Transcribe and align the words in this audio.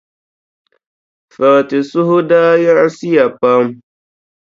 Fati 1.33 1.77
suhu 1.89 2.17
daa 2.29 2.51
yiɣisiya 2.63 3.25
pam. 3.39 3.65